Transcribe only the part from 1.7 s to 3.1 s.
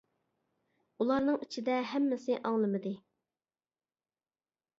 ھەممىسى ئاڭلىمىدى.